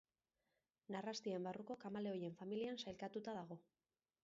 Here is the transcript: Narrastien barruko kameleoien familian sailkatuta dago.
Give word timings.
Narrastien 0.95 1.45
barruko 1.49 1.77
kameleoien 1.85 2.35
familian 2.41 2.83
sailkatuta 2.87 3.39
dago. 3.39 3.63